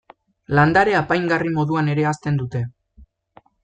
[0.59, 2.67] Landare apaingarri moduan ere hazten dute